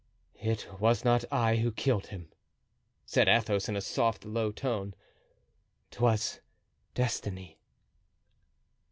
[0.41, 2.31] "It was not I who killed him,"
[3.05, 4.95] said Athos in a soft, low tone,
[5.91, 6.39] "'twas
[6.95, 7.59] destiny."